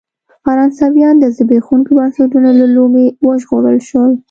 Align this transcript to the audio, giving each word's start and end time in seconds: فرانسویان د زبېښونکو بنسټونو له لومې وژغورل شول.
فرانسویان 0.43 1.15
د 1.19 1.25
زبېښونکو 1.37 1.91
بنسټونو 1.97 2.49
له 2.59 2.65
لومې 2.75 3.05
وژغورل 3.27 3.77
شول. 3.89 4.11